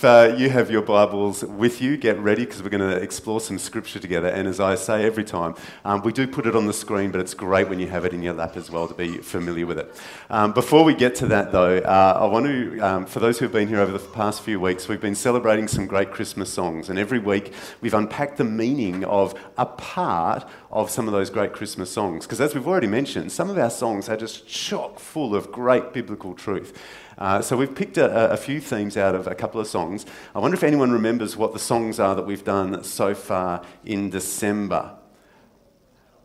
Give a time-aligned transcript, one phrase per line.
[0.00, 3.38] if uh, you have your Bibles with you, get ready because we're going to explore
[3.38, 4.28] some scripture together.
[4.28, 7.20] And as I say every time, um, we do put it on the screen, but
[7.20, 9.78] it's great when you have it in your lap as well to be familiar with
[9.78, 9.94] it.
[10.30, 13.44] Um, before we get to that, though, uh, I want to, um, for those who
[13.44, 16.88] have been here over the past few weeks, we've been celebrating some great Christmas songs.
[16.88, 21.52] And every week we've unpacked the meaning of a part of some of those great
[21.52, 22.24] Christmas songs.
[22.24, 25.92] Because as we've already mentioned, some of our songs are just chock full of great
[25.92, 26.72] biblical truth.
[27.20, 30.06] Uh, so we've picked a, a, few themes out of a couple of songs.
[30.34, 34.08] I wonder if anyone remembers what the songs are that we've done so far in
[34.08, 34.96] December.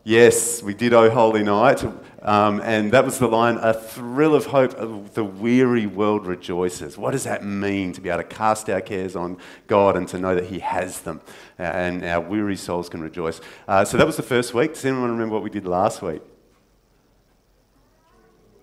[0.04, 1.84] Yes, we did O Holy Night,
[2.22, 6.96] um, and that was the line, a thrill of hope, the weary world rejoices.
[6.96, 10.18] What does that mean to be able to cast our cares on God and to
[10.18, 11.20] know that He has them
[11.58, 13.40] and our weary souls can rejoice?
[13.68, 14.74] Uh, so that was the first week.
[14.74, 16.22] Does anyone remember what we did last week?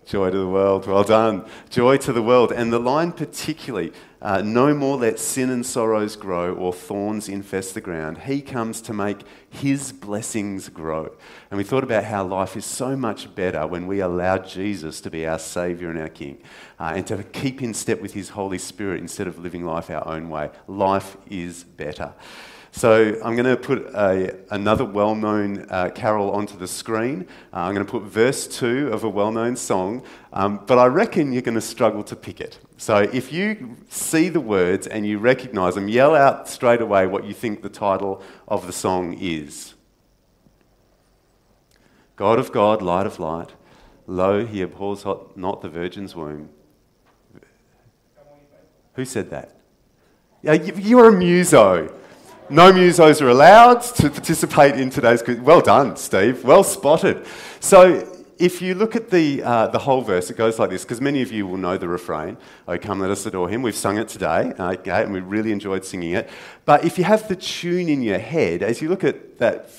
[0.05, 0.85] Joy to the world.
[0.85, 1.45] Well done.
[1.70, 2.52] Joy to the world.
[2.52, 7.73] And the line particularly uh, no more let sin and sorrows grow or thorns infest
[7.73, 8.20] the ground.
[8.20, 11.12] He comes to make his blessings grow.
[11.51, 15.10] And we thought about how life is so much better when we allow Jesus to
[15.10, 16.38] be our Savior and our King
[16.79, 20.07] uh, and to keep in step with his Holy Spirit instead of living life our
[20.07, 20.49] own way.
[20.67, 22.13] Life is better.
[22.76, 27.27] So I'm going to put a, another well known uh, carol onto the screen.
[27.54, 30.02] Uh, I'm going to put verse 2 of a well known song,
[30.34, 32.57] um, but I reckon you're going to struggle to pick it.
[32.77, 37.26] So if you see the words and you recognize them, yell out straight away what
[37.26, 39.76] you think the title of the song is.
[42.16, 43.51] God of God, light of light,
[44.07, 46.49] lo, he abhors not the virgin's womb.
[48.96, 49.57] Who said that?
[50.41, 51.99] Yeah, you're a muso.
[52.49, 55.24] No musos are allowed to participate in today's.
[55.26, 56.44] Well done, Steve.
[56.44, 57.26] Well spotted.
[57.62, 61.00] So, if you look at the, uh, the whole verse, it goes like this, because
[61.00, 62.35] many of you will know the refrain,
[62.68, 63.62] Oh, come, let us adore him.
[63.62, 66.30] We've sung it today, okay, and we really enjoyed singing it.
[66.66, 69.69] But if you have the tune in your head, as you look at that,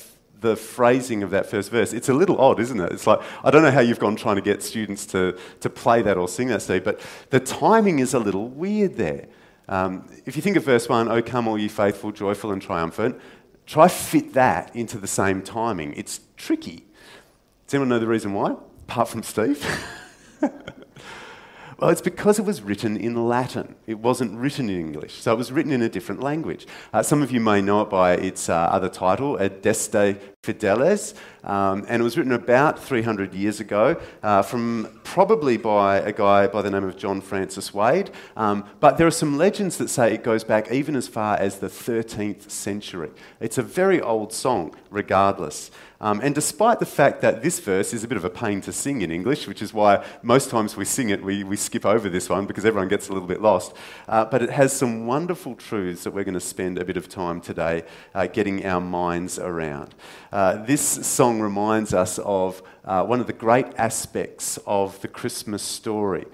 [0.41, 2.93] the phrasing of that first verse, it's a little odd, isn't it?
[2.93, 6.01] It's like, I don't know how you've gone trying to get students to, to play
[6.01, 9.27] that or sing that, Steve, but the timing is a little weird there.
[9.69, 13.21] Um, if you think of verse 1, O come, all you faithful, joyful, and triumphant,
[13.67, 15.95] try fit that into the same timing.
[15.95, 16.85] It's tricky.
[17.67, 18.57] Does anyone know the reason why?
[18.83, 19.65] Apart from Steve?
[21.79, 23.75] Well, it's because it was written in Latin.
[23.87, 25.21] It wasn't written in English.
[25.21, 26.67] So it was written in a different language.
[26.93, 31.15] Uh, some of you may know it by its uh, other title, Adeste Fideles.
[31.45, 36.47] Um, and it was written about 300 years ago uh, from probably by a guy
[36.47, 38.11] by the name of John Francis Wade.
[38.37, 41.59] Um, but there are some legends that say it goes back even as far as
[41.59, 43.11] the 13th century.
[43.41, 45.71] It's a very old song, regardless.
[46.01, 48.73] Um, and despite the fact that this verse is a bit of a pain to
[48.73, 52.11] sing in English, which is why most times we sing it, we, we skip over
[52.11, 53.73] this one because everyone gets a little bit lost.
[54.07, 57.09] Uh, but it has some wonderful truths that we're going to spend a bit of
[57.09, 57.85] time today
[58.15, 59.95] uh, getting our minds around.
[60.35, 65.63] Uh, this song reminds us of uh, one of the great aspects of the Christmas
[65.63, 66.27] story,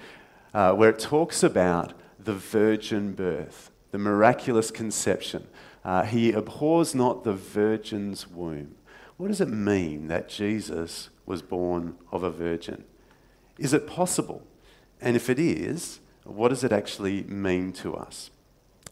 [0.55, 5.47] uh, where it talks about the virgin birth, the miraculous conception.
[5.84, 8.75] Uh, he abhors not the virgin's womb.
[9.19, 12.84] What does it mean that Jesus was born of a virgin?
[13.59, 14.43] Is it possible?
[15.03, 18.31] And if it is, what does it actually mean to us?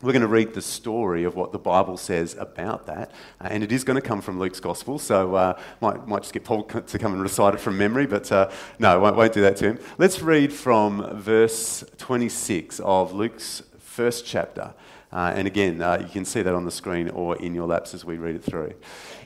[0.01, 3.11] We're going to read the story of what the Bible says about that,
[3.41, 6.33] uh, and it is going to come from Luke's Gospel, so uh, might, might just
[6.33, 8.49] get Paul to come and recite it from memory, but uh,
[8.79, 9.79] no, won't, won't do that to him.
[9.99, 14.73] Let's read from verse 26 of Luke's first chapter.
[15.11, 17.93] Uh, and again, uh, you can see that on the screen or in your laps
[17.93, 18.75] as we read it through.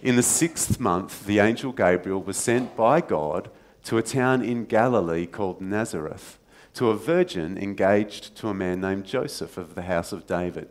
[0.03, 3.51] In the sixth month, the angel Gabriel was sent by God
[3.85, 6.39] to a town in Galilee called Nazareth,
[6.75, 10.69] to a virgin engaged to a man named Joseph of the house of David.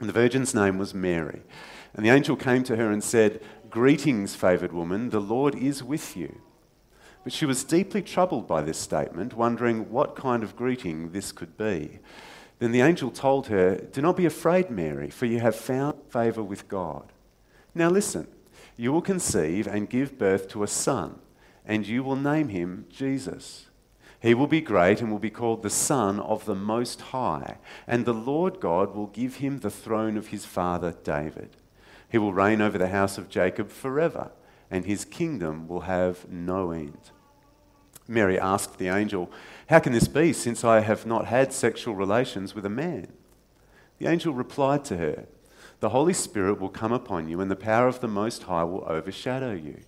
[0.00, 1.42] And the virgin's name was Mary.
[1.94, 6.16] And the angel came to her and said, Greetings, favoured woman, the Lord is with
[6.16, 6.40] you.
[7.24, 11.56] But she was deeply troubled by this statement, wondering what kind of greeting this could
[11.56, 11.98] be.
[12.58, 16.42] Then the angel told her, Do not be afraid, Mary, for you have found favour
[16.42, 17.12] with God.
[17.74, 18.26] Now listen,
[18.76, 21.18] you will conceive and give birth to a son,
[21.64, 23.67] and you will name him Jesus.
[24.20, 28.04] He will be great and will be called the Son of the Most High, and
[28.04, 31.56] the Lord God will give him the throne of his father David.
[32.10, 34.32] He will reign over the house of Jacob forever,
[34.70, 37.10] and his kingdom will have no end.
[38.08, 39.30] Mary asked the angel,
[39.68, 43.12] How can this be, since I have not had sexual relations with a man?
[43.98, 45.26] The angel replied to her,
[45.80, 48.84] The Holy Spirit will come upon you, and the power of the Most High will
[48.88, 49.82] overshadow you.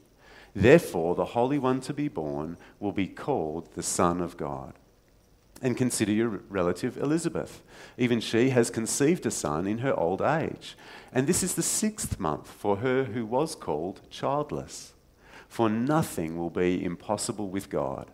[0.55, 4.75] Therefore, the Holy One to be born will be called the Son of God.
[5.63, 7.63] And consider your relative Elizabeth.
[7.99, 10.77] Even she has conceived a son in her old age.
[11.13, 14.95] And this is the sixth month for her who was called childless.
[15.49, 18.11] For nothing will be impossible with God.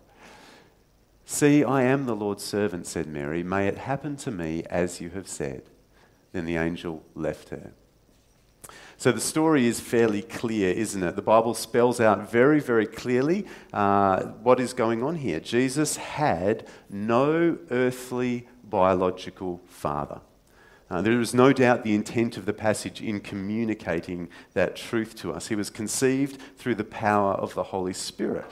[1.25, 3.43] See, I am the Lord's servant, said Mary.
[3.43, 5.62] May it happen to me as you have said.
[6.32, 7.73] Then the angel left her.
[8.98, 11.16] So the story is fairly clear, isn't it?
[11.16, 15.38] The Bible spells out very, very clearly uh, what is going on here.
[15.38, 20.20] Jesus had no earthly biological father.
[20.88, 25.32] Uh, there is no doubt the intent of the passage in communicating that truth to
[25.32, 25.48] us.
[25.48, 28.46] He was conceived through the power of the Holy Spirit.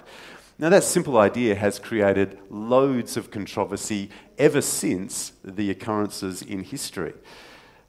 [0.58, 7.14] Now, that simple idea has created loads of controversy ever since the occurrences in history.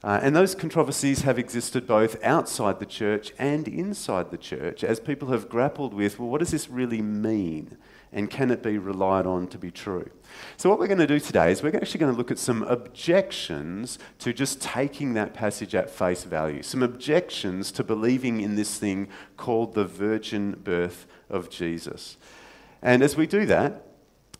[0.04, 5.00] Uh, and those controversies have existed both outside the church and inside the church as
[5.00, 7.76] people have grappled with well, what does this really mean?
[8.12, 10.08] And can it be relied on to be true?
[10.56, 12.62] So, what we're going to do today is we're actually going to look at some
[12.62, 18.78] objections to just taking that passage at face value, some objections to believing in this
[18.78, 22.16] thing called the virgin birth of Jesus.
[22.80, 23.82] And as we do that,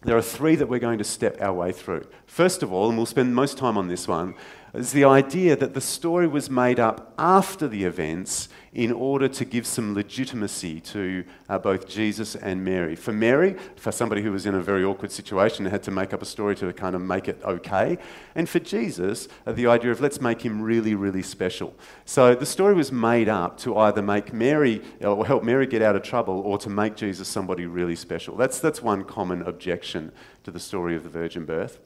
[0.02, 2.06] there are three that we're going to step our way through.
[2.26, 4.34] First of all, and we'll spend most time on this one,
[4.76, 9.44] is the idea that the story was made up after the events in order to
[9.46, 12.94] give some legitimacy to uh, both Jesus and Mary.
[12.94, 16.12] For Mary, for somebody who was in a very awkward situation and had to make
[16.12, 17.96] up a story to kind of make it okay.
[18.34, 21.74] And for Jesus, uh, the idea of let's make him really, really special.
[22.04, 25.96] So the story was made up to either make Mary or help Mary get out
[25.96, 28.36] of trouble or to make Jesus somebody really special.
[28.36, 30.12] That's, that's one common objection
[30.44, 31.78] to the story of the virgin birth.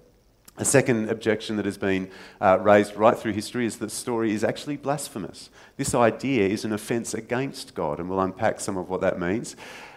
[0.57, 2.11] A second objection that has been
[2.41, 5.49] uh, raised right through history is that the story is actually blasphemous.
[5.77, 9.57] This idea is an offence against God, and we'll unpack some of what that means.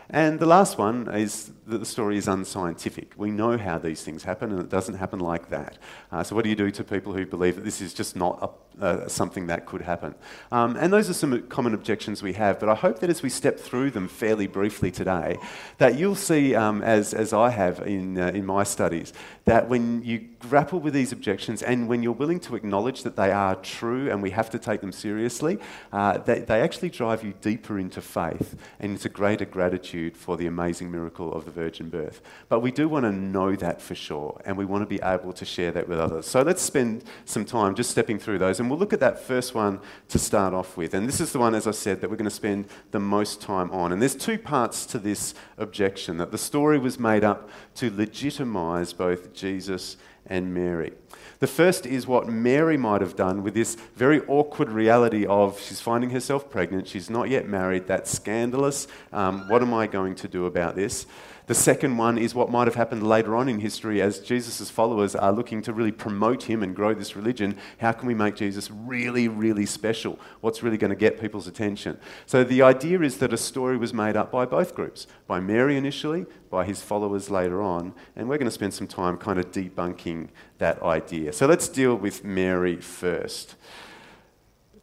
[0.09, 3.13] And the last one is that the story is unscientific.
[3.15, 5.77] We know how these things happen, and it doesn't happen like that.
[6.11, 8.57] Uh, so, what do you do to people who believe that this is just not
[8.79, 10.13] a, uh, something that could happen?
[10.51, 13.29] Um, and those are some common objections we have, but I hope that as we
[13.29, 15.37] step through them fairly briefly today,
[15.77, 19.13] that you'll see, um, as, as I have in, uh, in my studies,
[19.45, 23.31] that when you grapple with these objections and when you're willing to acknowledge that they
[23.31, 25.57] are true and we have to take them seriously,
[25.93, 30.47] uh, they, they actually drive you deeper into faith and into greater gratitude for the
[30.47, 32.21] amazing miracle of the virgin birth.
[32.49, 35.33] But we do want to know that for sure, and we want to be able
[35.33, 36.27] to share that with others.
[36.27, 39.55] So let's spend some time just stepping through those, and we'll look at that first
[39.55, 39.79] one
[40.09, 40.93] to start off with.
[40.93, 43.41] And this is the one, as I said, that we're going to spend the most
[43.41, 43.91] time on.
[43.91, 48.93] And there's two parts to this objection that the story was made up to legitimize
[48.93, 50.93] both Jesus and Mary.
[51.43, 55.81] The first is what Mary might have done with this very awkward reality of she's
[55.81, 58.87] finding herself pregnant, she's not yet married, that's scandalous.
[59.11, 61.05] Um, what am I going to do about this?
[61.45, 65.13] The second one is what might have happened later on in history as Jesus' followers
[65.13, 67.57] are looking to really promote him and grow this religion.
[67.79, 70.17] How can we make Jesus really, really special?
[70.39, 71.97] What's really going to get people's attention?
[72.25, 75.75] So the idea is that a story was made up by both groups by Mary
[75.75, 79.51] initially, by his followers later on, and we're going to spend some time kind of
[79.51, 80.29] debunking
[80.59, 81.33] that idea.
[81.33, 83.55] So let's deal with Mary first.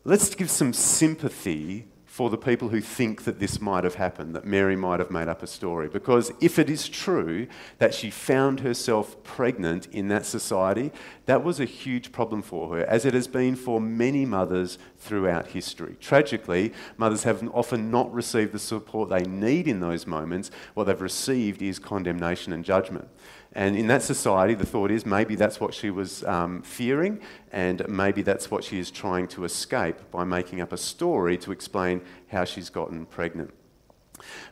[0.05, 1.87] Let's give some sympathy
[2.21, 5.27] for the people who think that this might have happened, that Mary might have made
[5.27, 5.89] up a story.
[5.89, 7.47] Because if it is true
[7.79, 10.93] that she found herself pregnant in that society,
[11.25, 15.47] that was a huge problem for her, as it has been for many mothers throughout
[15.47, 15.97] history.
[15.99, 20.50] Tragically, mothers have often not received the support they need in those moments.
[20.75, 23.09] What they've received is condemnation and judgment.
[23.52, 27.87] And in that society, the thought is maybe that's what she was um, fearing, and
[27.88, 32.00] maybe that's what she is trying to escape by making up a story to explain
[32.28, 33.52] how she's gotten pregnant.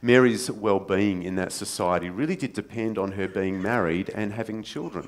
[0.03, 4.63] Mary's well being in that society really did depend on her being married and having
[4.63, 5.07] children.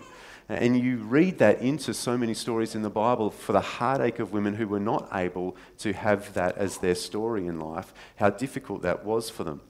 [0.49, 4.32] And you read that into so many stories in the Bible for the heartache of
[4.32, 8.82] women who were not able to have that as their story in life, how difficult
[8.82, 9.61] that was for them.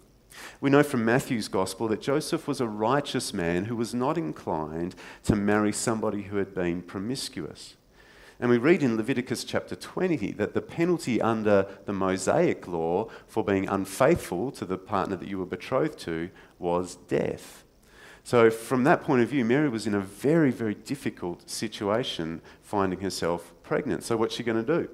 [0.61, 4.95] We know from Matthew's gospel that Joseph was a righteous man who was not inclined
[5.25, 7.77] to marry somebody who had been promiscuous.
[8.39, 13.45] And we read in Leviticus chapter 20 that the penalty under the Mosaic law for
[13.45, 17.65] being unfaithful to the partner that you were betrothed to was death.
[18.23, 23.01] So, from that point of view, Mary was in a very, very difficult situation finding
[23.01, 24.05] herself pregnant.
[24.05, 24.89] So, what's she going to do?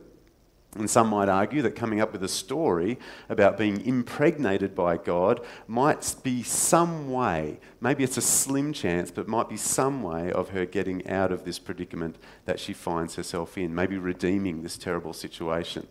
[0.79, 5.41] And some might argue that coming up with a story about being impregnated by God
[5.67, 10.51] might be some way, maybe it's a slim chance, but might be some way of
[10.51, 15.13] her getting out of this predicament that she finds herself in, maybe redeeming this terrible
[15.13, 15.87] situation.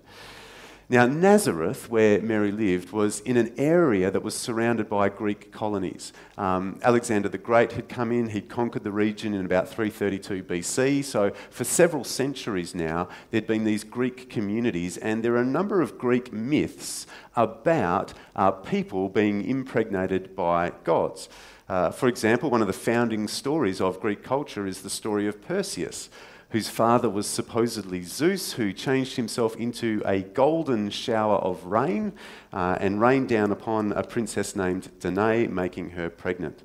[0.88, 6.14] Now, Nazareth, where Mary lived, was in an area that was surrounded by Greek colonies.
[6.38, 11.04] Um, Alexander the Great had come in, he'd conquered the region in about 332 BC.
[11.04, 15.82] So, for several centuries now, there'd been these Greek communities, and there are a number
[15.82, 21.30] of Greek myths about uh, people being impregnated by gods.
[21.68, 25.42] Uh, for example, one of the founding stories of Greek culture is the story of
[25.42, 26.12] Perseus
[26.56, 32.14] whose father was supposedly Zeus, who changed himself into a golden shower of rain
[32.54, 36.64] uh, and rained down upon a princess named Danae, making her pregnant.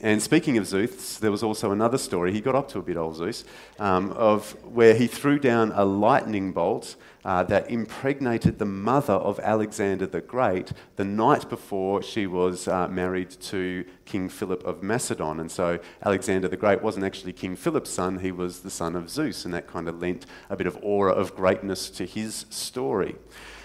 [0.00, 2.32] And speaking of Zeus, there was also another story.
[2.32, 3.44] He got up to a bit, old Zeus,
[3.80, 9.38] um, of where he threw down a lightning bolt uh, that impregnated the mother of
[9.40, 15.40] Alexander the Great the night before she was uh, married to King Philip of Macedon.
[15.40, 19.08] And so Alexander the Great wasn't actually King Philip's son, he was the son of
[19.08, 23.16] Zeus, and that kind of lent a bit of aura of greatness to his story.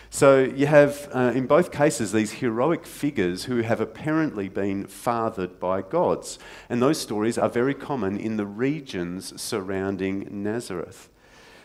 [0.09, 5.59] So you have, uh, in both cases, these heroic figures who have apparently been fathered
[5.59, 6.39] by gods.
[6.69, 11.09] And those stories are very common in the regions surrounding Nazareth.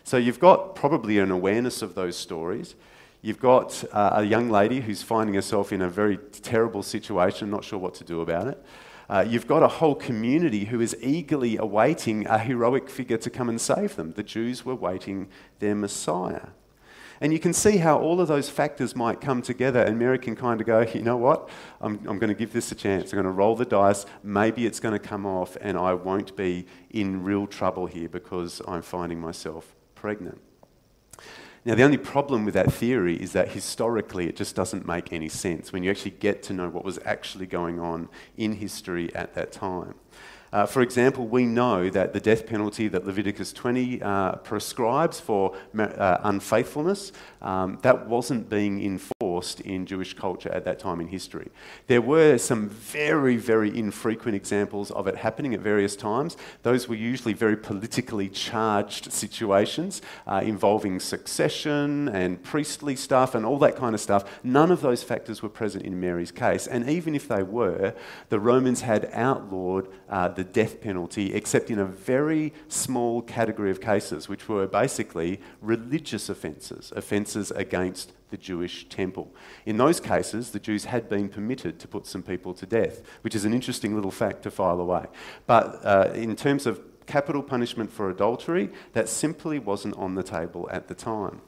[0.05, 2.75] So you've got probably an awareness of those stories.
[3.21, 7.65] You've got uh, a young lady who's finding herself in a very terrible situation, not
[7.65, 8.65] sure what to do about it.
[9.09, 13.49] Uh, you've got a whole community who is eagerly awaiting a heroic figure to come
[13.49, 14.13] and save them.
[14.13, 15.29] The Jews were waiting
[15.61, 16.49] their Messiah.
[17.21, 20.35] And you can see how all of those factors might come together, and Mary can
[20.35, 21.49] kind of go, you know what?
[21.81, 23.13] I'm, I'm going to give this a chance.
[23.13, 24.05] I'm going to roll the dice.
[24.25, 28.61] Maybe it's going to come off, and I won't be in real trouble here because
[28.67, 30.41] I'm finding myself pregnant.
[31.65, 35.29] Now, the only problem with that theory is that historically it just doesn't make any
[35.29, 39.35] sense when you actually get to know what was actually going on in history at
[39.35, 39.95] that time.
[40.53, 45.57] Uh, for example, we know that the death penalty that Leviticus 20 uh, prescribes for
[45.79, 49.13] uh, unfaithfulness, um, that wasn't being enforced
[49.61, 51.51] in Jewish culture at that time in history.
[51.87, 56.37] There were some very, very infrequent examples of it happening at various times.
[56.63, 63.59] Those were usually very politically charged situations uh, involving succession and priestly stuff and all
[63.61, 64.25] that kind of stuff.
[64.45, 66.67] None of those factors were present in Mary's case.
[66.67, 67.95] And even if they were,
[68.29, 73.71] the Romans had outlawed uh, the the death penalty, except in a very small category
[73.71, 79.33] of cases, which were basically religious offences, offences against the Jewish temple.
[79.65, 83.37] In those cases, the Jews had been permitted to put some people to death, which
[83.37, 85.07] is an interesting little fact to file away.
[85.47, 90.69] But uh, in terms of capital punishment for adultery, that simply wasn't on the table
[90.73, 91.43] at the time.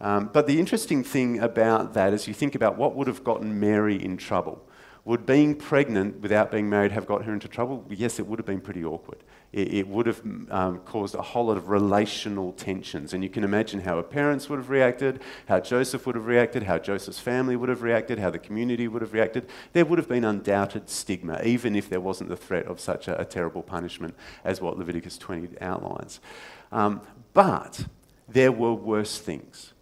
[0.00, 3.58] Um, but the interesting thing about that is you think about what would have gotten
[3.58, 4.62] Mary in trouble.
[5.06, 7.86] Would being pregnant without being married have got her into trouble?
[7.88, 9.22] Yes, it would have been pretty awkward.
[9.56, 10.20] It, it would have
[10.50, 13.14] um, caused a whole lot of relational tensions.
[13.14, 16.64] And you can imagine how her parents would have reacted, how Joseph would have reacted,
[16.64, 19.48] how Joseph's family would have reacted, how the community would have reacted.
[19.72, 23.18] There would have been undoubted stigma, even if there wasn't the threat of such a,
[23.18, 26.20] a terrible punishment as what Leviticus 20 outlines.
[26.70, 27.00] Um,
[27.32, 27.86] but
[28.28, 29.72] there were worse things.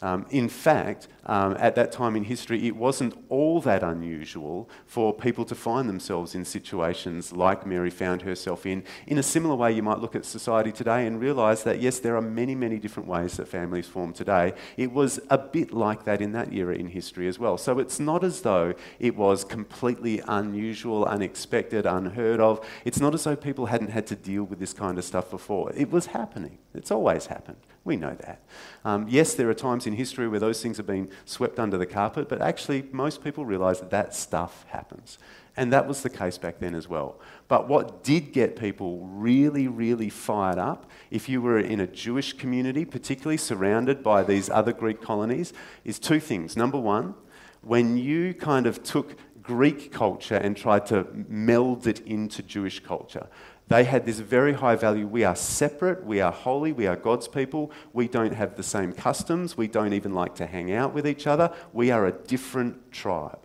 [0.00, 5.14] Um, in fact, um, at that time in history, it wasn't all that unusual for
[5.14, 8.84] people to find themselves in situations like Mary found herself in.
[9.06, 12.16] In a similar way, you might look at society today and realise that, yes, there
[12.16, 14.52] are many, many different ways that families form today.
[14.76, 17.56] It was a bit like that in that era in history as well.
[17.56, 22.66] So it's not as though it was completely unusual, unexpected, unheard of.
[22.84, 25.72] It's not as though people hadn't had to deal with this kind of stuff before.
[25.74, 27.58] It was happening, it's always happened.
[27.84, 28.40] We know that.
[28.86, 31.86] Um, yes, there are times in history where those things have been swept under the
[31.86, 35.18] carpet, but actually, most people realise that that stuff happens.
[35.56, 37.20] And that was the case back then as well.
[37.46, 42.32] But what did get people really, really fired up, if you were in a Jewish
[42.32, 45.52] community, particularly surrounded by these other Greek colonies,
[45.84, 46.56] is two things.
[46.56, 47.14] Number one,
[47.62, 53.28] when you kind of took Greek culture and tried to meld it into Jewish culture.
[53.68, 55.06] They had this very high value.
[55.06, 58.92] We are separate, we are holy, we are God's people, we don't have the same
[58.92, 62.92] customs, we don't even like to hang out with each other, we are a different
[62.92, 63.38] tribe.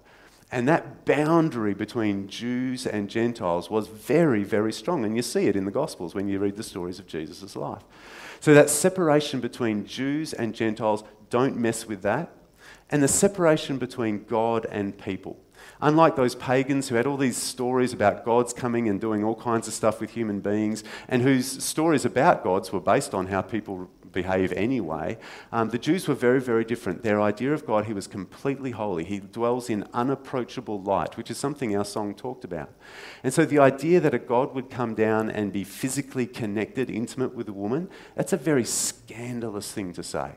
[0.51, 5.05] And that boundary between Jews and Gentiles was very, very strong.
[5.05, 7.83] And you see it in the Gospels when you read the stories of Jesus' life.
[8.39, 12.31] So, that separation between Jews and Gentiles, don't mess with that.
[12.89, 15.39] And the separation between God and people.
[15.81, 19.67] Unlike those pagans who had all these stories about gods coming and doing all kinds
[19.67, 23.89] of stuff with human beings, and whose stories about gods were based on how people
[24.11, 25.17] behave anyway,
[25.51, 27.03] um, the Jews were very, very different.
[27.03, 29.03] Their idea of God, he was completely holy.
[29.03, 32.71] He dwells in unapproachable light, which is something our song talked about.
[33.23, 37.33] And so the idea that a God would come down and be physically connected, intimate
[37.33, 40.31] with a woman, that's a very scandalous thing to say.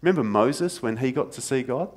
[0.00, 1.90] Remember Moses when he got to see God?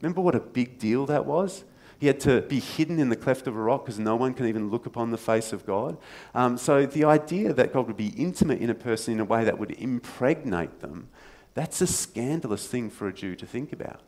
[0.00, 1.64] Remember what a big deal that was?
[1.98, 4.46] He had to be hidden in the cleft of a rock because no one can
[4.46, 5.96] even look upon the face of God.
[6.34, 9.44] Um, so the idea that God would be intimate in a person in a way
[9.44, 11.08] that would impregnate them,
[11.54, 14.02] that's a scandalous thing for a Jew to think about.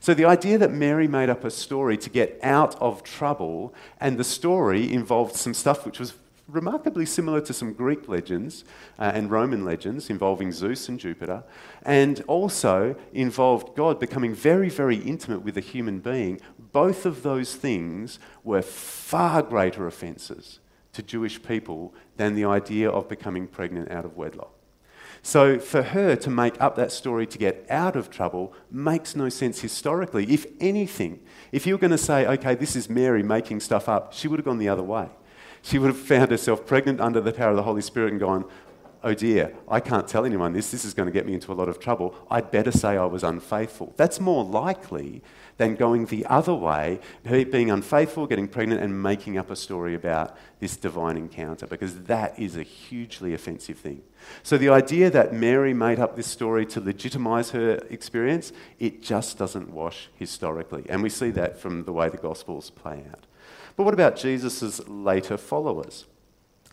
[0.00, 4.18] So the idea that Mary made up a story to get out of trouble, and
[4.18, 6.14] the story involved some stuff which was
[6.48, 8.64] remarkably similar to some Greek legends
[8.98, 11.42] uh, and Roman legends involving Zeus and Jupiter,
[11.82, 16.40] and also involved God becoming very, very intimate with a human being.
[16.74, 20.58] Both of those things were far greater offences
[20.92, 24.52] to Jewish people than the idea of becoming pregnant out of wedlock.
[25.22, 29.28] So for her to make up that story to get out of trouble makes no
[29.28, 30.30] sense historically.
[30.30, 31.20] If anything,
[31.52, 34.38] if you were going to say, okay, this is Mary making stuff up, she would
[34.38, 35.08] have gone the other way
[35.64, 38.44] she would have found herself pregnant under the power of the Holy Spirit and gone,
[39.04, 40.70] oh dear, I can't tell anyone this.
[40.70, 42.14] This is going to get me into a lot of trouble.
[42.30, 43.92] I'd better say I was unfaithful.
[43.96, 45.22] That's more likely
[45.58, 50.36] than going the other way, being unfaithful, getting pregnant, and making up a story about
[50.58, 54.02] this divine encounter, because that is a hugely offensive thing.
[54.42, 59.38] So the idea that Mary made up this story to legitimize her experience, it just
[59.38, 60.86] doesn't wash historically.
[60.88, 63.26] And we see that from the way the Gospels play out.
[63.76, 66.06] But what about Jesus' later followers?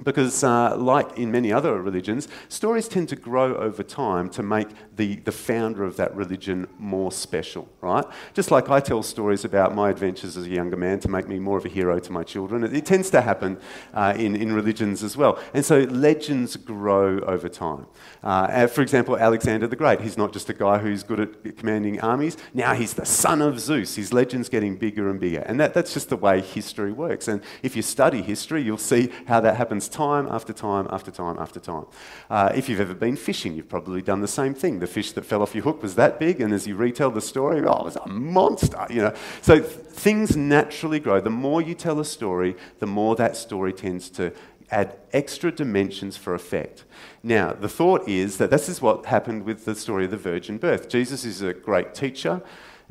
[0.04, 4.68] Because, uh, like in many other religions, stories tend to grow over time to make
[4.96, 8.06] the, the founder of that religion more special, right?
[8.34, 11.38] Just like I tell stories about my adventures as a younger man to make me
[11.40, 12.64] more of a hero to my children.
[12.64, 13.60] It, it tends to happen
[13.94, 15.38] uh, in, in religions as well.
[15.54, 17.86] And so legends grow over time.
[18.24, 22.00] Uh, for example, Alexander the Great, he's not just a guy who's good at commanding
[22.02, 23.96] armies, now he's the son of Zeus.
[23.96, 25.42] His legend's getting bigger and bigger.
[25.42, 27.28] And that, that's just the way history works.
[27.28, 31.38] And if you study history, you'll see how that happens time after time after time
[31.40, 31.86] after time.
[32.30, 34.80] Uh, if you've ever been fishing, you've probably done the same thing.
[34.80, 37.22] The fish that fell off your hook was that big, and as you retell the
[37.22, 39.14] story, oh, it was a monster, you know.
[39.42, 41.20] So th- things naturally grow.
[41.20, 44.34] The more you tell a story, the more that story tends to
[44.72, 46.86] add extra dimensions for effect.
[47.24, 50.58] Now, the thought is that this is what happened with the story of the virgin
[50.58, 50.90] birth.
[50.90, 52.42] Jesus is a great teacher.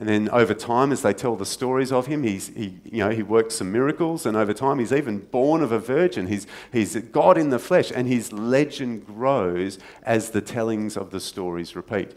[0.01, 3.11] And then over time, as they tell the stories of him, he's, he, you know,
[3.11, 4.25] he works some miracles.
[4.25, 6.27] And over time, he's even born of a virgin.
[6.27, 7.93] He's, he's God in the flesh.
[7.95, 12.15] And his legend grows as the tellings of the stories repeat.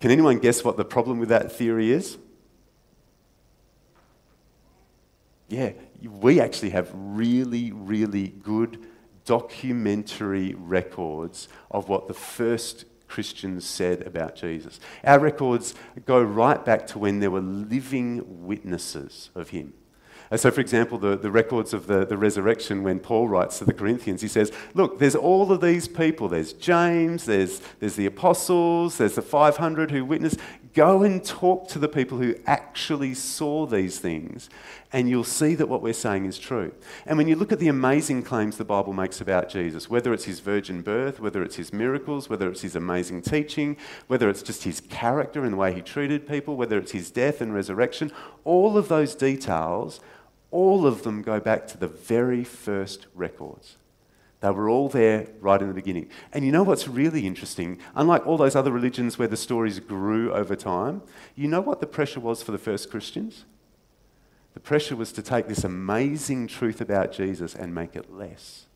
[0.00, 2.16] Can anyone guess what the problem with that theory is?
[5.48, 8.86] Yeah, we actually have really, really good
[9.24, 14.80] documentary records of what the first Christians said about Jesus.
[15.04, 15.74] Our records
[16.06, 19.74] go right back to when there were living witnesses of him.
[20.36, 23.74] So, for example, the, the records of the, the resurrection, when Paul writes to the
[23.74, 26.28] Corinthians, he says, Look, there's all of these people.
[26.28, 30.40] There's James, there's, there's the apostles, there's the 500 who witnessed.
[30.74, 34.50] Go and talk to the people who actually saw these things,
[34.92, 36.72] and you'll see that what we're saying is true.
[37.06, 40.24] And when you look at the amazing claims the Bible makes about Jesus, whether it's
[40.24, 43.76] his virgin birth, whether it's his miracles, whether it's his amazing teaching,
[44.08, 47.40] whether it's just his character and the way he treated people, whether it's his death
[47.40, 48.10] and resurrection,
[48.42, 50.00] all of those details,
[50.50, 53.76] all of them go back to the very first records.
[54.44, 56.10] They were all there right in the beginning.
[56.34, 57.78] And you know what's really interesting?
[57.94, 61.00] Unlike all those other religions where the stories grew over time,
[61.34, 63.46] you know what the pressure was for the first Christians?
[64.52, 68.66] The pressure was to take this amazing truth about Jesus and make it less,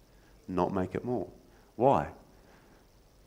[0.48, 1.28] not make it more.
[1.76, 2.12] Why?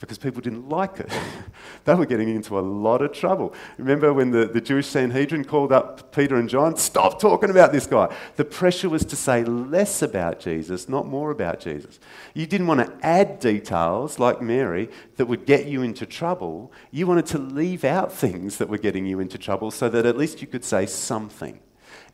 [0.02, 1.10] Because people didn't like it.
[1.86, 3.54] they were getting into a lot of trouble.
[3.78, 6.76] Remember when the, the Jewish Sanhedrin called up Peter and John?
[6.76, 8.14] Stop talking about this guy.
[8.36, 12.00] The pressure was to say less about Jesus, not more about Jesus.
[12.34, 16.74] You didn't want to add details like Mary that would get you into trouble.
[16.90, 20.18] You wanted to leave out things that were getting you into trouble so that at
[20.18, 21.60] least you could say something.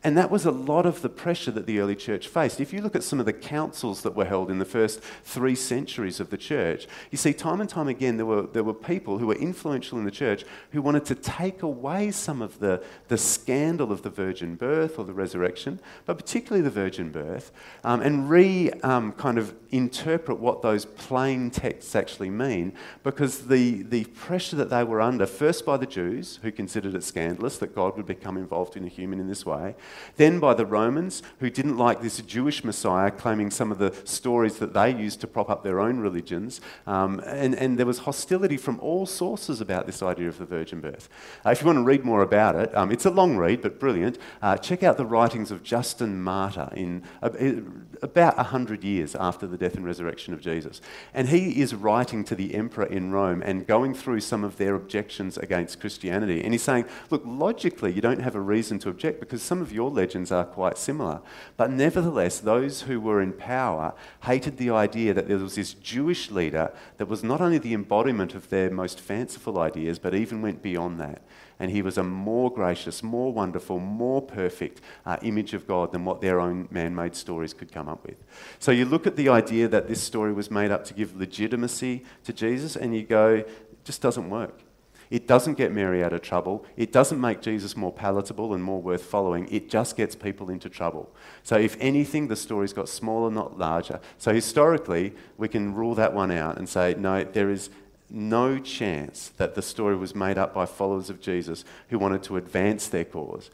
[0.03, 2.61] And that was a lot of the pressure that the early church faced.
[2.61, 5.55] If you look at some of the councils that were held in the first three
[5.55, 9.17] centuries of the church, you see time and time again there were, there were people
[9.17, 13.17] who were influential in the church who wanted to take away some of the, the
[13.17, 17.51] scandal of the virgin birth or the resurrection, but particularly the virgin birth,
[17.83, 22.71] um, and re um, kind of interpret what those plain texts actually mean
[23.03, 27.03] because the, the pressure that they were under, first by the Jews, who considered it
[27.03, 29.75] scandalous that God would become involved in a human in this way,
[30.17, 34.57] Then by the Romans, who didn't like this Jewish Messiah claiming some of the stories
[34.59, 36.61] that they used to prop up their own religions.
[36.85, 40.81] Um, and, and there was hostility from all sources about this idea of the virgin
[40.81, 41.09] birth.
[41.45, 43.79] Uh, if you want to read more about it, um, it's a long read but
[43.79, 44.17] brilliant.
[44.41, 47.29] Uh, check out the writings of Justin Martyr in uh,
[48.01, 50.81] about 100 years after the death and resurrection of Jesus.
[51.13, 54.75] And he is writing to the emperor in Rome and going through some of their
[54.75, 56.43] objections against Christianity.
[56.43, 59.71] And he's saying, look, logically, you don't have a reason to object because some of
[59.77, 61.21] your legends are quite similar.
[61.55, 66.29] But nevertheless, those who were in power hated the idea that there was this Jewish
[66.31, 70.61] leader that was not only the embodiment of their most fanciful ideas, but even went
[70.61, 71.21] beyond that
[71.59, 76.05] and he was a more gracious, more wonderful, more perfect uh, image of God than
[76.05, 78.17] what their own man made stories could come up with.
[78.59, 82.03] So you look at the idea that this story was made up to give legitimacy
[82.25, 84.61] to Jesus, and you go, it just doesn't work.
[85.09, 86.65] It doesn't get Mary out of trouble.
[86.75, 89.47] It doesn't make Jesus more palatable and more worth following.
[89.49, 91.09] It just gets people into trouble.
[91.43, 93.99] So, if anything, the story's got smaller, not larger.
[94.17, 97.69] So, historically, we can rule that one out and say, no, there is
[98.09, 102.37] no chance that the story was made up by followers of Jesus who wanted to
[102.37, 103.49] advance their cause.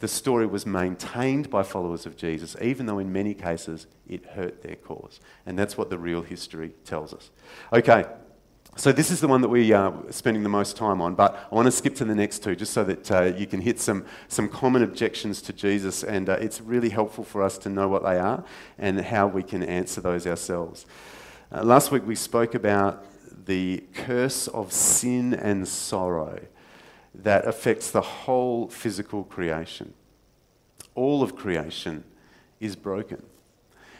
[0.00, 4.62] The story was maintained by followers of Jesus, even though in many cases it hurt
[4.62, 5.18] their cause.
[5.44, 7.30] And that's what the real history tells us.
[7.72, 8.04] Okay,
[8.78, 11.54] so this is the one that we are spending the most time on, but I
[11.56, 14.06] want to skip to the next two just so that uh, you can hit some,
[14.28, 18.04] some common objections to Jesus, and uh, it's really helpful for us to know what
[18.04, 18.44] they are
[18.78, 20.86] and how we can answer those ourselves.
[21.50, 23.04] Uh, last week we spoke about
[23.46, 26.38] the curse of sin and sorrow
[27.16, 29.92] that affects the whole physical creation.
[30.94, 32.04] All of creation
[32.60, 33.24] is broken.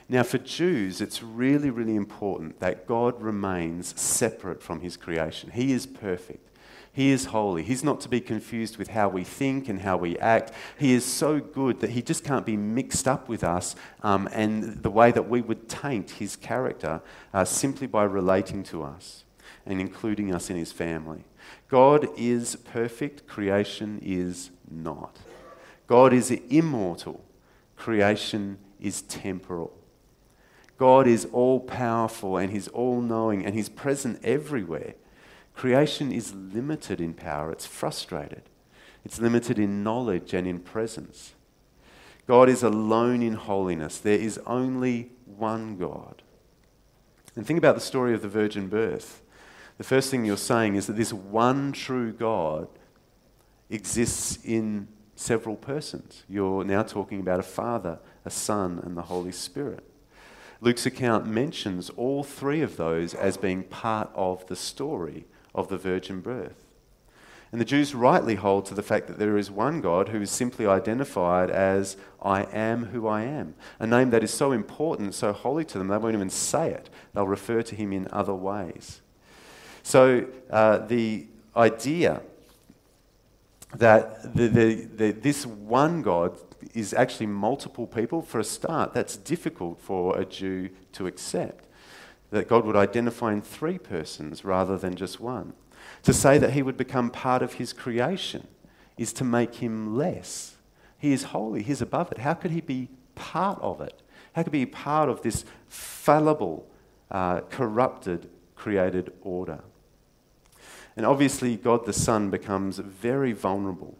[0.08, 5.50] Now, for Jews, it's really, really important that God remains separate from his creation.
[5.50, 6.48] He is perfect.
[6.90, 7.62] He is holy.
[7.62, 10.52] He's not to be confused with how we think and how we act.
[10.78, 14.82] He is so good that he just can't be mixed up with us um, and
[14.82, 19.24] the way that we would taint his character uh, simply by relating to us
[19.64, 21.24] and including us in his family.
[21.68, 25.18] God is perfect, creation is not.
[25.86, 27.22] God is immortal,
[27.76, 29.77] creation is temporal.
[30.78, 34.94] God is all powerful and he's all knowing and he's present everywhere.
[35.54, 38.42] Creation is limited in power, it's frustrated,
[39.04, 41.34] it's limited in knowledge and in presence.
[42.26, 43.98] God is alone in holiness.
[43.98, 46.22] There is only one God.
[47.34, 49.22] And think about the story of the virgin birth
[49.78, 52.68] the first thing you're saying is that this one true God
[53.70, 56.24] exists in several persons.
[56.28, 59.88] You're now talking about a Father, a Son, and the Holy Spirit.
[60.60, 65.78] Luke's account mentions all three of those as being part of the story of the
[65.78, 66.66] virgin birth.
[67.50, 70.30] And the Jews rightly hold to the fact that there is one God who is
[70.30, 75.32] simply identified as I am who I am, a name that is so important, so
[75.32, 76.90] holy to them, they won't even say it.
[77.14, 79.00] They'll refer to him in other ways.
[79.82, 82.20] So uh, the idea
[83.74, 86.36] that the, the, the, this one God
[86.74, 91.66] is actually multiple people, for a start, that's difficult for a Jew to accept.
[92.30, 95.54] That God would identify in three persons rather than just one.
[96.02, 98.46] To say that he would become part of his creation
[98.96, 100.56] is to make him less.
[100.98, 102.18] He is holy, he's above it.
[102.18, 104.02] How could he be part of it?
[104.34, 106.66] How could he be part of this fallible,
[107.10, 109.60] uh, corrupted, created order?
[110.96, 113.96] And obviously, God the Son becomes very vulnerable,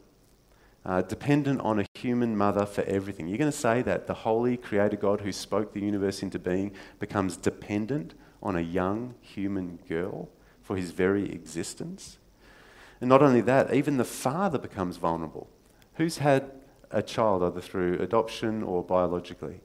[0.89, 3.29] uh, dependent on a human mother for everything.
[3.29, 6.73] You're going to say that the holy, creator God who spoke the universe into being
[6.99, 10.31] becomes dependent on a young human girl
[10.63, 12.17] for his very existence?
[13.03, 15.51] And not only that, even the father becomes vulnerable.
[15.97, 16.51] Who's had
[16.91, 19.61] a child either through adoption or biologically?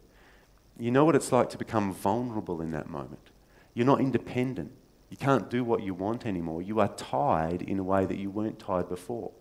[0.78, 3.30] You know what it's like to become vulnerable in that moment.
[3.74, 4.74] You're not independent.
[5.10, 6.62] You can't do what you want anymore.
[6.62, 9.32] You are tied in a way that you weren't tied before.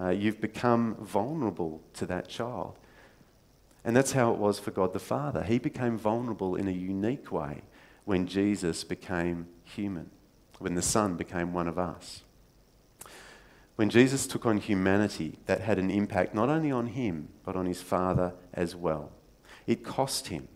[0.00, 2.78] Uh, you've become vulnerable to that child.
[3.84, 5.42] And that's how it was for God the Father.
[5.42, 7.62] He became vulnerable in a unique way
[8.04, 10.10] when Jesus became human,
[10.58, 12.22] when the Son became one of us.
[13.76, 17.66] When Jesus took on humanity, that had an impact not only on him, but on
[17.66, 19.12] his Father as well.
[19.66, 20.48] It cost him.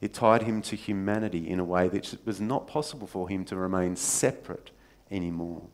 [0.00, 3.44] It tied him to humanity in a way that it was not possible for him
[3.46, 4.70] to remain separate
[5.10, 5.64] anymore.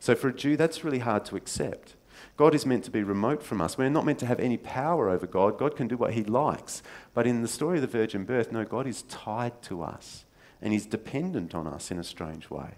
[0.00, 1.94] So for a Jew, that's really hard to accept.
[2.38, 3.76] God is meant to be remote from us.
[3.76, 5.58] We're not meant to have any power over God.
[5.58, 6.82] God can do what he likes.
[7.12, 10.24] But in the story of the virgin birth, no, God is tied to us
[10.62, 12.70] and he's dependent on us in a strange way.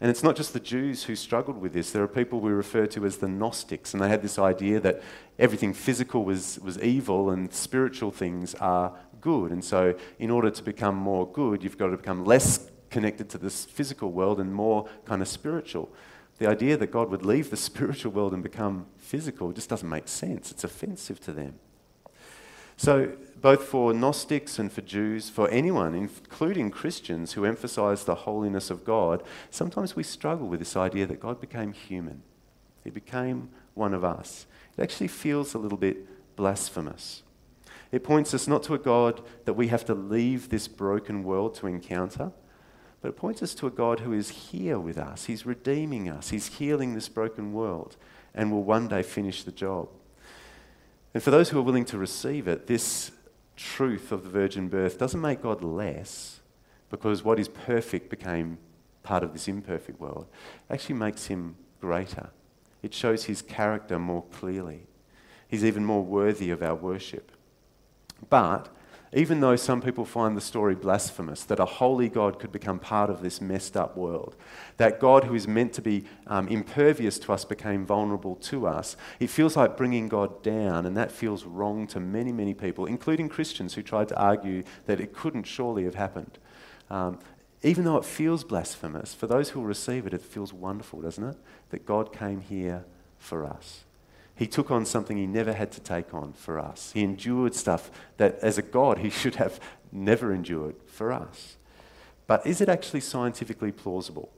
[0.00, 1.90] And it's not just the Jews who struggled with this.
[1.90, 5.02] There are people we refer to as the Gnostics, and they had this idea that
[5.38, 9.52] everything physical was, was evil and spiritual things are good.
[9.52, 13.38] And so, in order to become more good, you've got to become less connected to
[13.38, 15.90] this physical world and more kind of spiritual.
[16.38, 20.08] The idea that God would leave the spiritual world and become physical just doesn't make
[20.08, 20.50] sense.
[20.50, 21.54] It's offensive to them.
[22.78, 28.68] So, both for Gnostics and for Jews, for anyone, including Christians who emphasize the holiness
[28.68, 32.22] of God, sometimes we struggle with this idea that God became human.
[32.84, 34.46] He became one of us.
[34.76, 37.22] It actually feels a little bit blasphemous.
[37.92, 41.54] It points us not to a God that we have to leave this broken world
[41.56, 42.32] to encounter,
[43.06, 45.26] but it points us to a God who is here with us.
[45.26, 47.96] He's redeeming us, He's healing this broken world,
[48.34, 49.88] and will one day finish the job.
[51.14, 53.12] And for those who are willing to receive it, this
[53.54, 56.40] truth of the virgin birth doesn't make God less
[56.90, 58.58] because what is perfect became
[59.04, 60.26] part of this imperfect world.
[60.68, 62.30] It actually makes him greater.
[62.82, 64.80] It shows his character more clearly.
[65.46, 67.30] He's even more worthy of our worship.
[68.28, 68.68] But
[69.12, 73.08] even though some people find the story blasphemous, that a holy God could become part
[73.08, 74.36] of this messed up world,
[74.76, 78.96] that God who is meant to be um, impervious to us became vulnerable to us,
[79.20, 83.28] it feels like bringing God down, and that feels wrong to many, many people, including
[83.28, 86.38] Christians who tried to argue that it couldn't surely have happened.
[86.90, 87.18] Um,
[87.62, 91.24] even though it feels blasphemous, for those who will receive it, it feels wonderful, doesn't
[91.24, 91.36] it?
[91.70, 92.84] That God came here
[93.18, 93.85] for us.
[94.36, 96.92] He took on something he never had to take on for us.
[96.92, 99.58] He endured stuff that, as a God, he should have
[99.90, 101.56] never endured for us.
[102.26, 104.30] But is it actually scientifically plausible?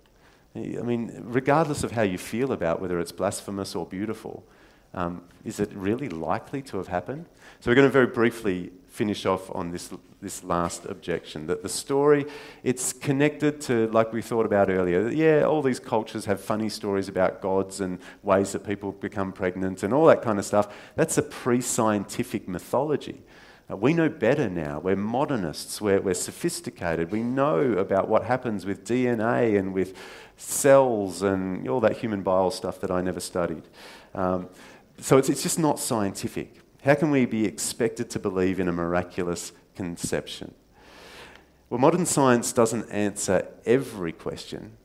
[0.55, 4.45] I mean, regardless of how you feel about whether it's blasphemous or beautiful,
[4.95, 7.27] um, is it really likely to have happened?
[7.61, 11.69] So, we're going to very briefly finish off on this, this last objection that the
[11.69, 12.27] story
[12.65, 17.07] it's connected to like we thought about earlier yeah all these cultures have funny stories
[17.07, 21.17] about gods and ways that people become pregnant and all that kind of stuff that's
[21.17, 23.23] a pre-scientific mythology
[23.71, 24.79] uh, we know better now.
[24.79, 25.81] We're modernists.
[25.81, 27.11] We're, we're sophisticated.
[27.11, 29.95] We know about what happens with DNA and with
[30.39, 33.65] cells and all that human bile stuff that I never studied.
[34.15, 34.49] Um,
[35.01, 36.61] so it's, it's just not scientific.
[36.83, 40.55] How can we be expected to believe in a miraculous conception?
[41.71, 44.77] Well, modern science doesn't answer every question,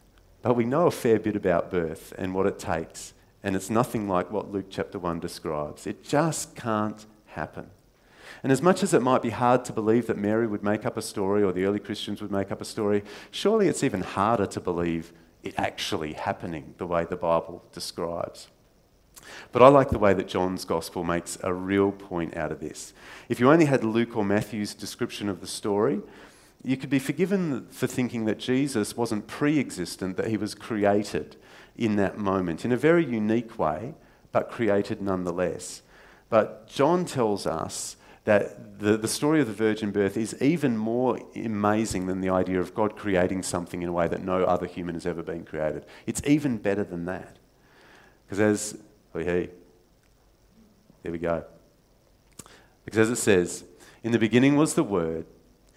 [0.42, 4.08] but we know a fair bit about birth and what it takes, and it's nothing
[4.08, 5.88] like what Luke chapter 1 describes.
[5.88, 7.70] It just can't happen.
[8.42, 10.98] And as much as it might be hard to believe that Mary would make up
[10.98, 14.46] a story or the early Christians would make up a story, surely it's even harder
[14.48, 18.48] to believe it actually happening the way the Bible describes.
[19.52, 22.94] But I like the way that John's gospel makes a real point out of this.
[23.30, 26.02] If you only had Luke or Matthew's description of the story,
[26.64, 31.36] you could be forgiven for thinking that Jesus wasn't pre existent, that he was created
[31.76, 33.94] in that moment in a very unique way,
[34.32, 35.82] but created nonetheless.
[36.30, 41.20] But John tells us that the, the story of the virgin birth is even more
[41.36, 44.96] amazing than the idea of God creating something in a way that no other human
[44.96, 45.86] has ever been created.
[46.06, 47.38] It's even better than that.
[48.26, 48.78] Because as
[49.14, 49.50] Hey, hey.
[51.04, 51.44] There we go.
[52.84, 53.64] Because as it says,
[54.02, 55.28] in the beginning was the Word.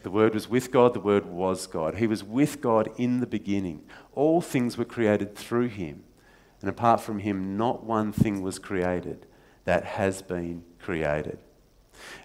[0.02, 1.96] The Word was with God, the Word was God.
[1.96, 3.84] He was with God in the beginning.
[4.14, 6.04] All things were created through Him.
[6.62, 9.26] And apart from Him, not one thing was created
[9.64, 11.38] that has been created.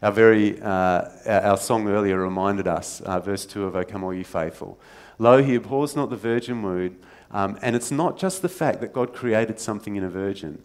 [0.01, 4.13] Our very uh, our song earlier reminded us, uh, verse two of "O Come All
[4.13, 4.79] Ye Faithful."
[5.17, 6.97] Lo, He abhors not the virgin womb,
[7.31, 10.61] um, and it's not just the fact that God created something in a virgin.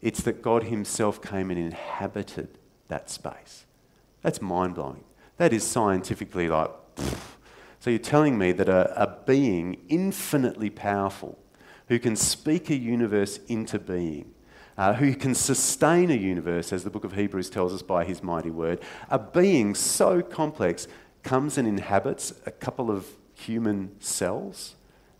[0.00, 2.58] It's that God Himself came and inhabited
[2.88, 3.64] that space.
[4.22, 5.04] That's mind blowing.
[5.36, 6.70] That is scientifically like.
[6.96, 7.34] Pfft.
[7.80, 11.38] So you're telling me that a, a being infinitely powerful
[11.88, 14.34] who can speak a universe into being,
[14.76, 18.22] uh, who can sustain a universe, as the book of Hebrews tells us by his
[18.22, 18.80] mighty word,
[19.10, 20.88] a being so complex
[21.22, 24.74] comes and inhabits a couple of human cells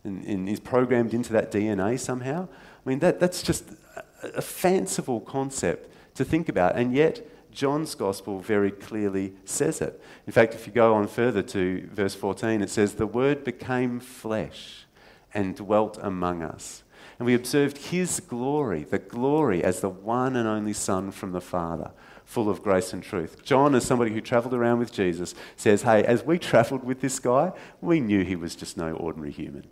[0.05, 2.49] and, and is programmed into that DNA somehow.
[2.85, 3.65] I mean, that, that's just
[4.23, 10.01] a fanciful concept to think about, and yet John's gospel very clearly says it.
[10.27, 14.01] In fact, if you go on further to verse 14, it says, The Word became
[14.01, 14.87] flesh
[15.35, 16.83] and dwelt among us.
[17.19, 21.41] And we observed his glory, the glory as the one and only Son from the
[21.41, 21.91] Father,
[22.25, 23.43] full of grace and truth.
[23.43, 27.19] John, as somebody who travelled around with Jesus, says, Hey, as we travelled with this
[27.19, 29.65] guy, we knew he was just no ordinary human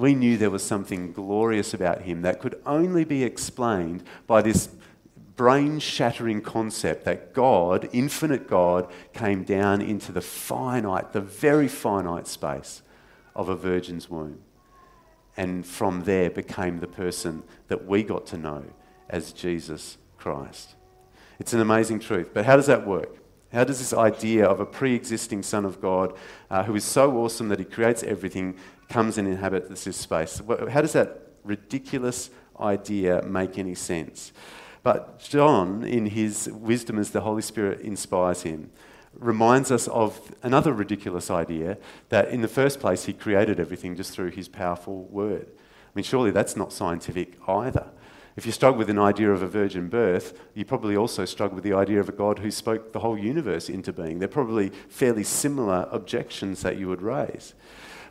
[0.00, 4.68] we knew there was something glorious about him that could only be explained by this
[5.36, 12.26] brain shattering concept that God, infinite God, came down into the finite, the very finite
[12.26, 12.82] space
[13.34, 14.40] of a virgin's womb.
[15.36, 18.64] and from there became the person that we got to know
[19.08, 20.74] as Jesus Christ.
[21.38, 22.30] It's an amazing truth.
[22.34, 23.16] But how does that work?
[23.52, 26.14] How does this idea of a pre existing Son of God
[26.50, 28.56] uh, who is so awesome that he creates everything
[28.90, 30.42] comes and inhabits this space?
[30.48, 34.32] How does that ridiculous idea make any sense?
[34.82, 38.70] But John, in his wisdom as the Holy Spirit inspires him,
[39.14, 41.78] reminds us of another ridiculous idea
[42.10, 45.46] that in the first place he created everything just through his powerful word.
[45.48, 47.90] I mean, surely that's not scientific either.
[48.36, 51.64] If you struggle with an idea of a virgin birth, you probably also struggle with
[51.64, 54.18] the idea of a God who spoke the whole universe into being.
[54.18, 57.54] They're probably fairly similar objections that you would raise.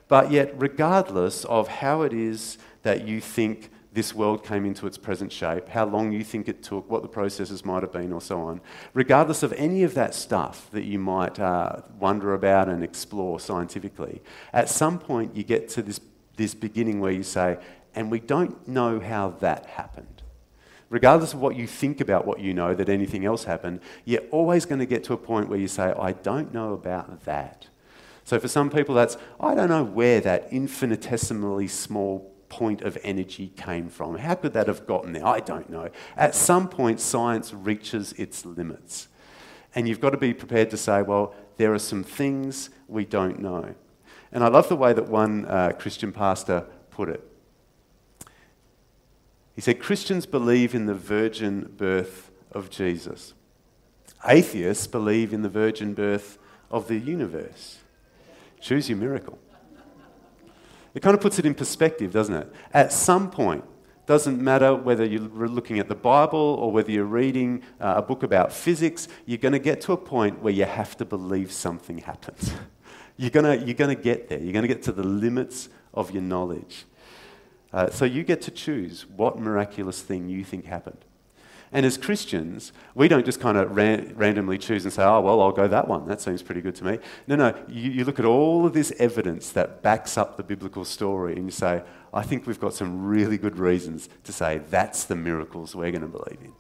[0.10, 4.98] But yet, regardless of how it is that you think this world came into its
[4.98, 8.20] present shape, how long you think it took, what the processes might have been, or
[8.20, 8.60] so on,
[8.94, 14.22] regardless of any of that stuff that you might uh, wonder about and explore scientifically,
[14.52, 16.02] at some point you get to this,
[16.36, 17.58] this beginning where you say,
[17.96, 20.20] and we don't know how that happened
[20.90, 24.66] regardless of what you think about what you know, that anything else happened, you're always
[24.66, 27.68] going to get to a point where you say, I don't know about that.
[28.30, 33.52] So for some people, that's, I don't know where that infinitesimally small point of energy
[33.58, 34.20] came from.
[34.20, 35.26] How could that have gotten there?
[35.26, 35.90] I don't know.
[36.16, 39.08] At some point, science reaches its limits.
[39.74, 43.40] And you've got to be prepared to say, well, there are some things we don't
[43.40, 43.74] know.
[44.32, 47.28] And I love the way that one uh, Christian pastor put it.
[49.56, 53.34] He said Christians believe in the virgin birth of Jesus.
[54.24, 56.38] Atheists believe in the virgin birth
[56.70, 57.80] of the universe.
[58.60, 59.40] Choose your miracle.
[60.94, 62.52] It kind of puts it in perspective, doesn't it?
[62.74, 63.64] At some point,
[64.06, 68.24] doesn't matter whether you're looking at the Bible or whether you're reading uh, a book
[68.24, 72.00] about physics, you're going to get to a point where you have to believe something
[72.00, 72.52] happens.
[73.18, 74.40] you're going you're to get there.
[74.40, 76.86] You're going to get to the limits of your knowledge.
[77.72, 81.06] Uh, so you get to choose what miraculous thing you think happened.
[81.72, 85.40] And as Christians, we don't just kind of ran- randomly choose and say, oh, well,
[85.42, 86.08] I'll go that one.
[86.08, 87.00] That seems pretty good to me.
[87.28, 87.54] No, no.
[87.68, 91.46] You, you, look at all of this evidence that backs up the biblical story and
[91.46, 95.76] you say, I think we've got some really good reasons to say that's the miracles
[95.76, 96.54] we're going to believe in.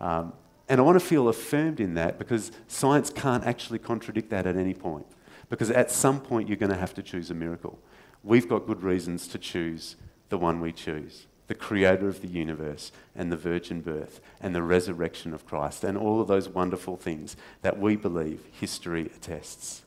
[0.00, 0.34] Um,
[0.68, 4.56] and I want to feel affirmed in that because science can't actually contradict that at
[4.56, 5.06] any point.
[5.48, 7.78] Because at some point, you're going to have to choose a miracle.
[8.22, 9.96] We've got good reasons to choose
[10.28, 14.62] the one we choose, the creator of the universe and the virgin birth and the
[14.62, 19.82] resurrection of Christ and all of those wonderful things that we believe history attests.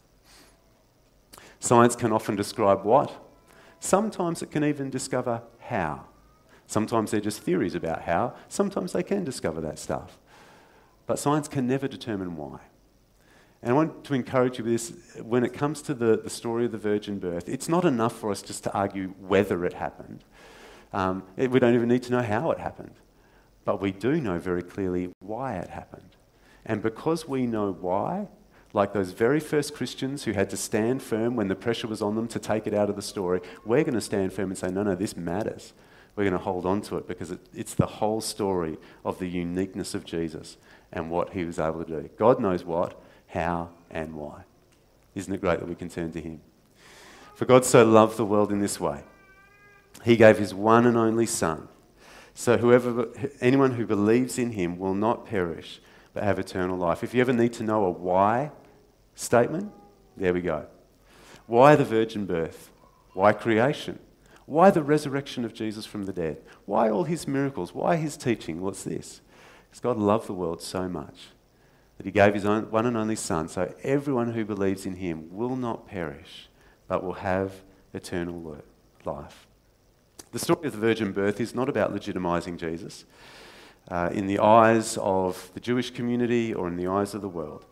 [1.60, 3.12] Science can often describe what?
[3.80, 6.06] Sometimes it can even discover how.
[6.68, 8.34] Sometimes they're just theories about how.
[8.50, 10.18] Sometimes they can discover that stuff.
[11.06, 12.60] But science can never determine why.
[13.62, 16.66] And I want to encourage you with this when it comes to the, the story
[16.66, 20.24] of the virgin birth, it's not enough for us just to argue whether it happened.
[20.94, 22.96] Um, it, we don't even need to know how it happened.
[23.66, 26.16] But we do know very clearly why it happened.
[26.66, 28.28] And because we know why,
[28.74, 32.16] like those very first Christians who had to stand firm when the pressure was on
[32.16, 34.70] them to take it out of the story, we're going to stand firm and say,
[34.70, 35.74] no, no, this matters.
[36.16, 39.28] We're going to hold on to it because it, it's the whole story of the
[39.28, 40.58] uniqueness of Jesus
[40.92, 42.10] and what he was able to do.
[42.18, 44.44] God knows what, how, and why.
[45.14, 46.42] Isn't it great that we can turn to him?
[47.36, 49.04] For God so loved the world in this way
[50.06, 51.68] he gave his one and only Son.
[52.36, 53.10] So whoever,
[53.42, 55.82] anyone who believes in him will not perish,
[56.14, 57.04] but have eternal life.
[57.04, 58.52] If you ever need to know a why
[59.16, 59.72] statement,
[60.16, 60.68] there we go.
[61.48, 62.70] Why the virgin birth?
[63.14, 63.98] Why creation?
[64.46, 66.38] Why the resurrection of Jesus from the dead?
[66.66, 67.74] Why all his miracles?
[67.74, 68.62] Why his teaching?
[68.62, 69.22] What's this?
[69.70, 71.30] Because God loved the world so much
[71.98, 75.30] that he gave his own, one and only Son, so everyone who believes in him
[75.32, 76.48] will not perish,
[76.88, 77.54] but will have
[77.94, 78.62] eternal
[79.04, 79.45] life.
[80.36, 83.06] The story of the virgin birth is not about legitimizing Jesus
[83.88, 87.66] uh, in the eyes of the Jewish community or in the eyes of the world.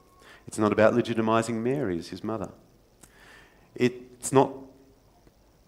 [0.47, 2.51] It's not about legitimizing Mary as his mother.
[3.75, 4.53] It's not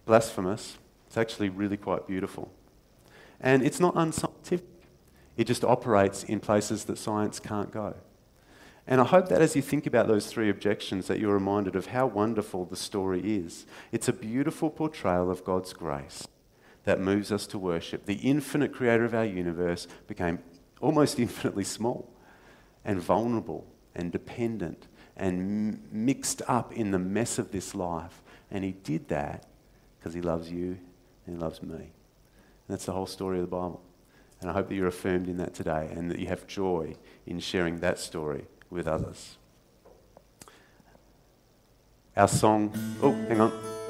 [0.06, 2.50] blasphemous, it's actually really quite beautiful.
[3.42, 4.64] And it's not unscientific,
[5.36, 7.92] it just operates in places that science can't go.
[8.86, 11.88] And I hope that as you think about those three objections, that you're reminded of
[11.88, 13.66] how wonderful the story is.
[13.92, 16.26] It's a beautiful portrayal of God's grace
[16.86, 18.06] that moves us to worship.
[18.06, 20.38] The infinite creator of our universe became
[20.80, 22.08] almost infinitely small
[22.84, 28.22] and vulnerable and dependent and mixed up in the mess of this life.
[28.50, 29.46] And he did that
[29.98, 30.78] because he loves you
[31.26, 31.74] and he loves me.
[31.74, 31.88] And
[32.68, 33.82] that's the whole story of the Bible.
[34.40, 36.94] And I hope that you're affirmed in that today and that you have joy
[37.26, 39.38] in sharing that story with others.
[42.16, 42.72] Our song,
[43.02, 43.85] oh, hang on.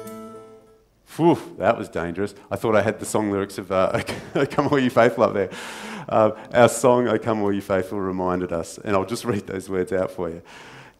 [1.17, 2.35] Whew, that was dangerous.
[2.51, 4.03] I thought I had the song lyrics of uh,
[4.51, 5.49] Come All You Faithful up there.
[6.07, 9.67] Uh, our song, O Come All You Faithful, reminded us, and I'll just read those
[9.67, 10.43] words out for you.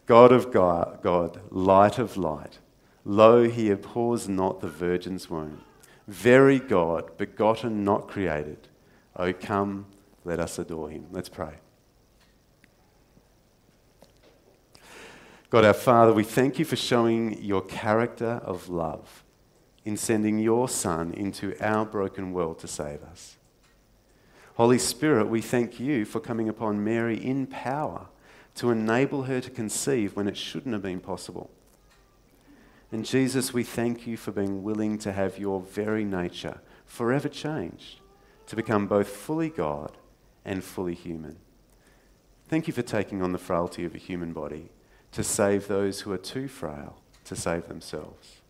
[0.06, 2.58] God of God, God, light of light,
[3.04, 5.60] lo, he abhors not the virgin's womb.
[6.08, 8.66] Very God, begotten, not created.
[9.14, 9.86] O come,
[10.24, 11.06] let us adore him.
[11.12, 11.54] Let's pray.
[15.48, 19.22] God our Father, we thank you for showing your character of love
[19.84, 23.36] in sending your Son into our broken world to save us.
[24.56, 28.08] Holy Spirit, we thank you for coming upon Mary in power
[28.56, 31.50] to enable her to conceive when it shouldn't have been possible.
[32.90, 38.00] And Jesus, we thank you for being willing to have your very nature forever changed
[38.46, 39.96] to become both fully God
[40.44, 41.36] and fully human.
[42.48, 44.70] Thank you for taking on the frailty of a human body
[45.12, 48.40] to save those who are too frail to save themselves.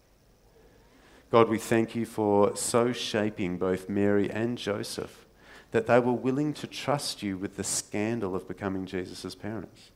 [1.31, 5.26] God, we thank you for so shaping both Mary and Joseph
[5.72, 9.91] that they were willing to trust you with the scandal of becoming Jesus' parents.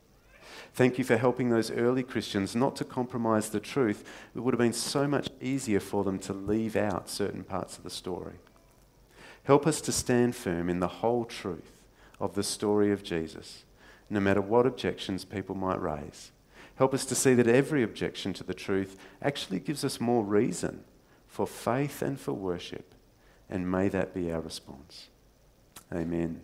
[0.74, 4.05] Thank you for helping those early Christians not to compromise the truth.
[4.35, 7.85] It would have been so much easier for them to leave out certain parts of
[7.85, 8.35] the story.
[9.45, 11.83] Help us to stand firm in the whole truth
[12.20, 13.64] of the story of Jesus,
[14.11, 16.30] no matter what objections people might raise.
[16.76, 20.85] Help us to see that every objection to the truth actually gives us more reason
[21.33, 22.95] for faith and for worship.
[23.49, 25.09] And may that be our response.
[25.91, 26.43] Amen.